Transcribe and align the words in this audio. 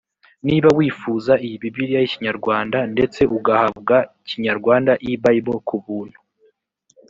niba 0.47 0.67
wifuza 0.77 1.33
iyi 1.45 1.55
bibiliya 1.63 1.99
y 2.01 2.05
i 2.07 2.11
kinyarwanda 2.13 2.77
ndetse 2.93 3.21
ugahabwa 3.37 3.95
kinyarwanda 4.27 4.93
e 5.09 5.11
bible 5.23 5.57
ku 5.67 5.75
buntu 5.83 6.19